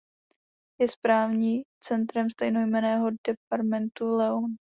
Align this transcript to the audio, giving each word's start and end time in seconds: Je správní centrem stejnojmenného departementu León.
Je 0.79 0.87
správní 0.87 1.63
centrem 1.83 2.29
stejnojmenného 2.29 3.09
departementu 3.27 4.05
León. 4.17 4.55